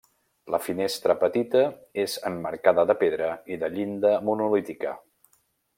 La 0.53 0.59
finestra 0.67 1.15
petita 1.23 1.61
és 2.05 2.17
emmarcada 2.31 2.89
de 2.93 2.95
pedra 3.05 3.29
i 3.57 3.59
de 3.65 3.73
llinda 3.77 4.19
monolítica. 4.31 4.97